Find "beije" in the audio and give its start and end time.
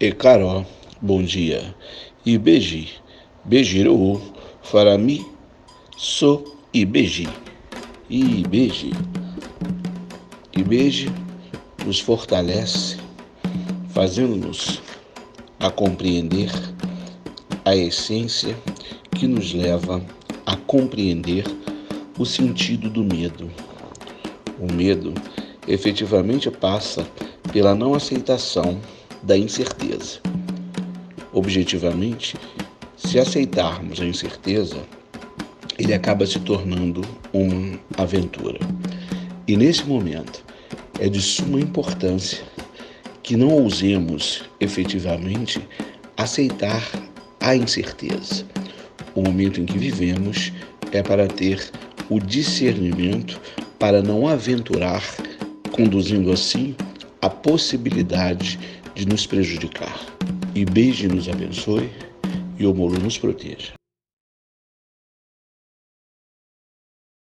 8.46-8.92, 10.62-11.08, 60.64-61.06